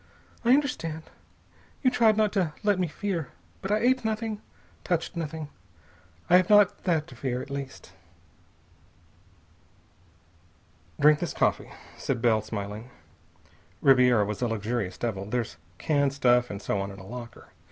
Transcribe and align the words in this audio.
"I 0.43 0.49
understand. 0.55 1.03
You 1.83 1.91
tried 1.91 2.17
not 2.17 2.33
to 2.33 2.53
let 2.63 2.79
me 2.79 2.87
fear. 2.87 3.27
But 3.61 3.69
I 3.71 3.77
ate 3.77 4.03
nothing, 4.03 4.41
touched 4.83 5.15
nothing. 5.15 5.49
I 6.27 6.37
have 6.37 6.49
not 6.49 6.85
that 6.85 7.05
to 7.05 7.15
fear, 7.15 7.39
at 7.39 7.51
least." 7.51 7.91
"Drink 10.99 11.19
this 11.19 11.35
coffee," 11.35 11.69
said 11.99 12.19
Bell, 12.19 12.41
smiling. 12.41 12.89
"Ribiera 13.79 14.25
was 14.25 14.41
a 14.41 14.47
luxurious 14.47 14.97
devil. 14.97 15.25
There's 15.27 15.57
canned 15.77 16.13
stuff 16.13 16.49
and 16.49 16.63
so 16.63 16.79
on 16.79 16.89
in 16.89 16.97
a 16.97 17.05
locker. 17.05 17.49